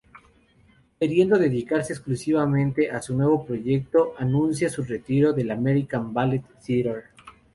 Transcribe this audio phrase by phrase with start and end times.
[0.99, 7.03] Queriendo dedicarse exclusivamente a su nuevo proyecto, anuncia su retiro del American Ballet Theatre.